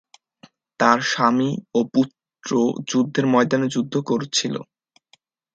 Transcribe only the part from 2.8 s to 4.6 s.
যুদ্ধের ময়দানে যুদ্ধ করছিল।